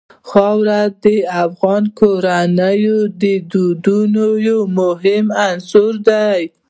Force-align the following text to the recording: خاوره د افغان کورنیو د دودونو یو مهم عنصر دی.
خاوره 0.29 0.81
د 1.03 1.05
افغان 1.43 1.83
کورنیو 1.99 2.99
د 3.21 3.23
دودونو 3.51 4.27
یو 4.47 4.59
مهم 4.79 5.25
عنصر 5.47 5.91
دی. 6.09 6.41